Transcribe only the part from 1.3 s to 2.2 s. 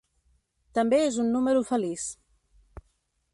número feliç.